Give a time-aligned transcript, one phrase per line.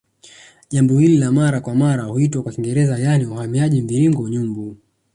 [0.69, 4.77] Jambo hili la mara kwa mara huitwa kwa Kiingereza yaani uhamiaji mviringo Nyumbu